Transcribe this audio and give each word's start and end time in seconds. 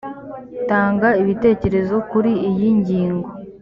tanga 0.69 1.07
ibitekerezo 1.21 1.95
kuri 2.09 2.31
iyi 2.49 2.67
ngingo 2.79 3.29